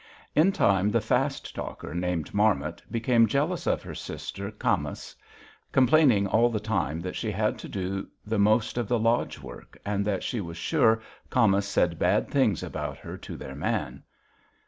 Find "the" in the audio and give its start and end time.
0.89-0.99, 6.49-6.59, 8.25-8.39, 8.87-8.97